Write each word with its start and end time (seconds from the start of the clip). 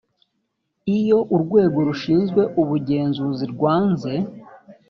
iyo 0.97 1.19
urwego 1.35 1.77
rushinzwe 1.87 2.41
ubugenzuzi 2.61 3.45
rwanze 3.53 4.13